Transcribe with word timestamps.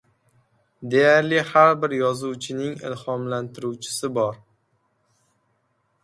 Deyarli 0.93 1.41
har 1.49 1.75
bir 1.83 1.91
yozuvchining 1.97 2.73
ilhomlantiruvchisi 2.89 4.09
bor. 4.19 4.41